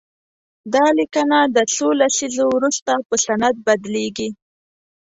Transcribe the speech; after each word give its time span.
دا 0.73 0.85
لیکنه 0.97 1.39
د 1.55 1.57
څو 1.75 1.87
لسیزو 2.01 2.45
وروسته 2.55 2.91
په 3.07 3.15
سند 3.25 3.55
بدليږي. 3.65 4.29